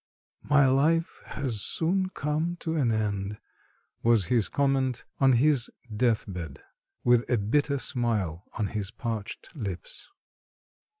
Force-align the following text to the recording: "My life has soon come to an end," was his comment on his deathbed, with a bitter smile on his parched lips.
"My 0.49 0.65
life 0.65 1.21
has 1.27 1.61
soon 1.61 2.09
come 2.09 2.55
to 2.61 2.75
an 2.75 2.91
end," 2.91 3.37
was 4.01 4.25
his 4.33 4.49
comment 4.49 5.05
on 5.19 5.33
his 5.33 5.69
deathbed, 5.95 6.63
with 7.03 7.23
a 7.29 7.37
bitter 7.37 7.77
smile 7.77 8.43
on 8.57 8.69
his 8.69 8.89
parched 8.89 9.55
lips. 9.55 10.09